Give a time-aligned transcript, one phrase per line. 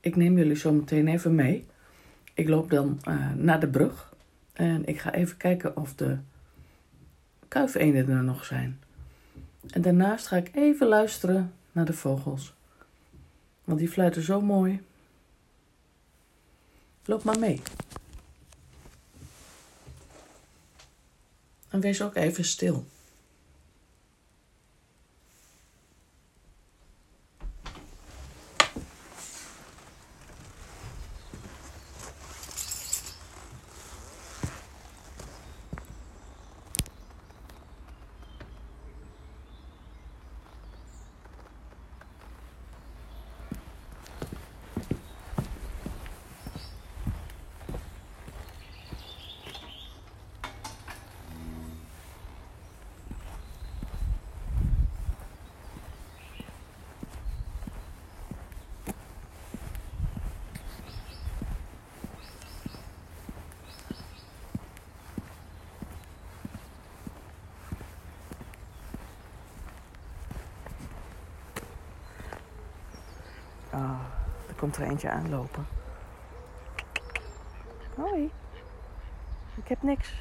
[0.00, 1.66] ik neem jullie zo meteen even mee.
[2.34, 4.14] Ik loop dan uh, naar de brug
[4.52, 6.18] en ik ga even kijken of de
[7.48, 8.80] kuifeenden er nog zijn.
[9.70, 12.54] En daarnaast ga ik even luisteren naar de vogels.
[13.64, 14.82] Want die fluiten zo mooi.
[17.04, 17.62] Loop maar mee.
[21.68, 22.86] En wees ook even stil.
[73.72, 74.00] Oh,
[74.48, 75.66] er komt er eentje aanlopen.
[77.94, 78.30] Hoi.
[79.54, 80.14] Ik heb niks.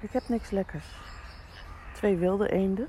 [0.00, 0.86] Ik heb niks lekkers.
[1.92, 2.88] Twee wilde eenden.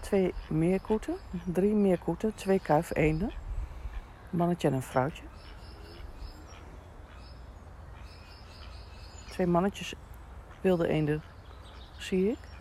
[0.00, 1.16] Twee meerkoeten.
[1.44, 2.34] Drie meerkoeten.
[2.34, 3.32] Twee kuifeenden.
[4.30, 5.22] Een mannetje en een vrouwtje.
[9.28, 9.94] Twee mannetjes
[10.60, 11.22] wilde eenden
[11.98, 12.53] zie ik.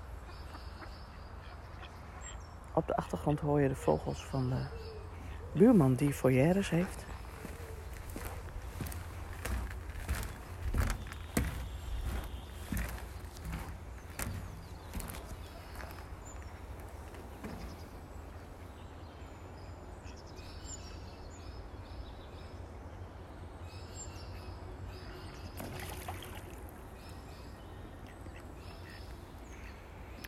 [2.75, 4.65] Op de achtergrond hoor je de vogels van de
[5.53, 7.05] buurman die foyeres heeft.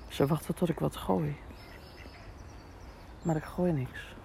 [0.08, 1.38] Ze wachten tot ik wat gooi.
[3.26, 4.16] Maar ik gooi niks.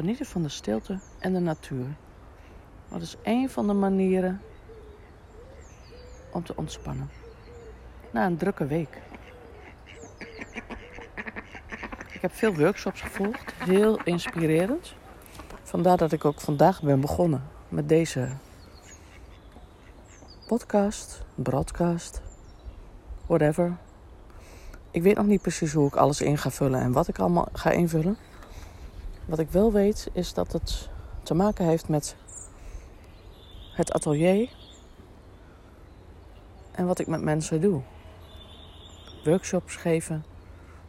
[0.00, 1.86] Genieten van de stilte en de natuur.
[2.88, 4.40] Dat is een van de manieren
[6.32, 7.10] om te ontspannen.
[8.10, 9.02] Na een drukke week.
[12.12, 14.94] Ik heb veel workshops gevolgd, heel inspirerend.
[15.62, 18.28] Vandaar dat ik ook vandaag ben begonnen met deze
[20.46, 22.22] podcast, broadcast,
[23.26, 23.76] whatever.
[24.90, 27.48] Ik weet nog niet precies hoe ik alles in ga vullen en wat ik allemaal
[27.52, 28.16] ga invullen.
[29.30, 30.88] Wat ik wel weet is dat het
[31.22, 32.16] te maken heeft met
[33.72, 34.50] het atelier
[36.70, 37.82] en wat ik met mensen doe.
[39.24, 40.24] Workshops geven,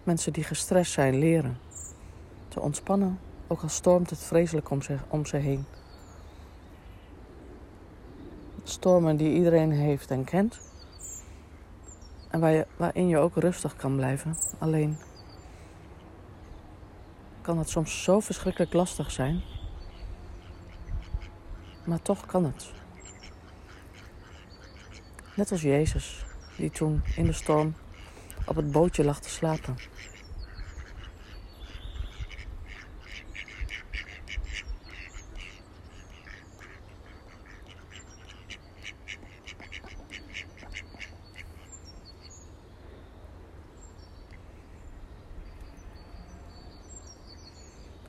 [0.03, 1.59] mensen die gestrest zijn leren
[2.47, 5.66] te ontspannen, ook al stormt het vreselijk om ze, om ze heen.
[8.63, 10.59] Stormen die iedereen heeft en kent.
[12.29, 14.35] En waar je, waarin je ook rustig kan blijven.
[14.58, 14.97] Alleen
[17.41, 19.41] kan het soms zo verschrikkelijk lastig zijn.
[21.85, 22.72] Maar toch kan het.
[25.35, 26.25] Net als Jezus,
[26.57, 27.76] die toen in de storm
[28.46, 29.76] op het bootje lag te slapen.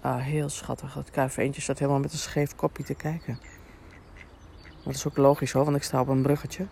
[0.03, 0.95] Ah, heel schattig.
[0.95, 3.39] Het kuifeentje staat helemaal met een scheef kopje te kijken.
[4.85, 6.67] Dat is ook logisch hoor, want ik sta op een bruggetje.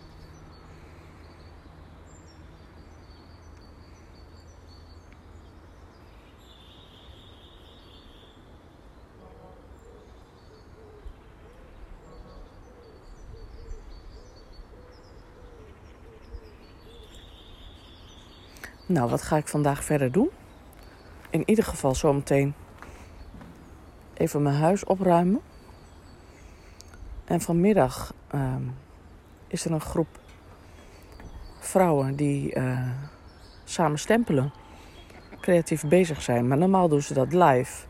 [18.87, 20.31] Nou, wat ga ik vandaag verder doen?
[21.31, 22.55] In ieder geval zometeen
[24.21, 25.41] even mijn huis opruimen.
[27.25, 28.63] En vanmiddag ehm,
[29.47, 30.19] is er een groep
[31.59, 32.89] vrouwen die uh,
[33.65, 34.53] samen stempelen,
[35.41, 36.49] creatief bezig zijn.
[36.49, 37.87] Maar normaal doen ze dat live.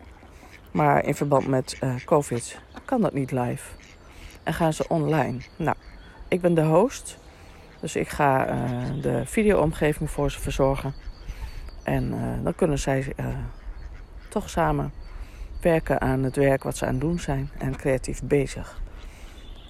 [0.70, 3.74] Maar in verband met uh, COVID kan dat niet live.
[4.42, 5.38] En gaan ze online.
[5.56, 5.76] Nou,
[6.28, 7.18] ik ben de host.
[7.80, 10.94] Dus ik ga uh, de videoomgeving voor ze verzorgen.
[11.82, 13.14] En dan kunnen zij
[14.28, 14.92] toch samen
[15.62, 17.50] werken aan het werk wat ze aan het doen zijn.
[17.58, 18.80] En creatief bezig.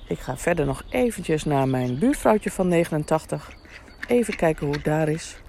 [0.06, 3.52] Ik ga verder nog eventjes naar mijn buurvrouwtje van 89.
[4.06, 5.42] Even kijken hoe het daar is.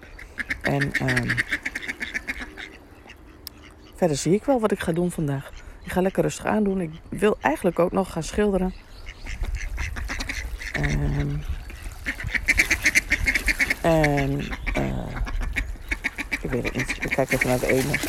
[0.62, 1.36] En um,
[3.96, 5.52] verder zie ik wel wat ik ga doen vandaag.
[5.84, 6.82] Ik ga lekker rustig aandoen.
[6.82, 8.74] Ik wil eigenlijk ook nog gaan schilderen.
[10.74, 11.44] En,
[13.82, 14.40] en
[14.78, 15.08] uh,
[16.30, 16.98] ik weet het niet.
[17.04, 18.00] Ik kijk even naar de ene.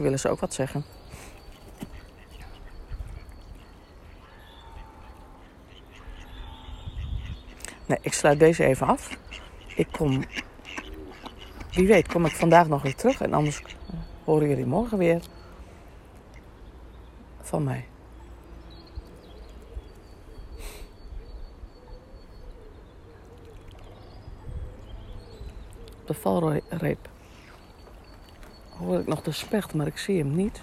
[0.00, 0.84] Willen ze ook wat zeggen.
[7.86, 9.18] Nee, ik sluit deze even af.
[9.74, 10.24] Ik kom.
[11.72, 13.20] Wie weet, kom ik vandaag nog weer terug.
[13.20, 13.62] En anders
[14.24, 15.20] horen jullie morgen weer
[17.40, 17.88] van mij.
[26.10, 27.08] de valreep
[28.80, 30.62] hoor ik nog de specht, maar ik zie hem niet.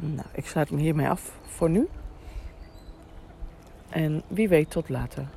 [0.00, 1.88] Nou, ik sluit me hiermee af voor nu.
[3.88, 5.28] En wie weet tot later.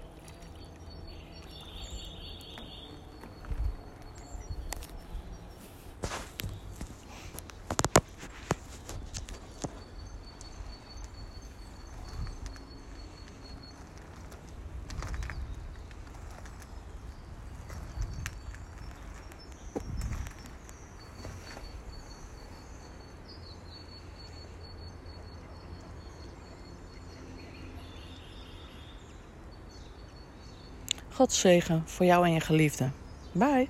[31.14, 32.90] God zegen voor jou en je geliefde.
[33.32, 33.68] Bye.